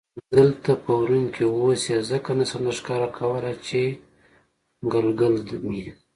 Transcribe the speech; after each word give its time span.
دلته 0.35 0.71
په 0.83 0.91
ورون 0.99 1.25
کې، 1.35 1.43
اوس 1.57 1.81
یې 1.91 1.99
ځکه 2.11 2.29
نه 2.39 2.45
شم 2.49 2.61
درښکاره 2.67 3.07
کولای 3.17 3.55
چې 3.67 3.79
ګلګل 4.93 5.35
مې. 5.67 5.85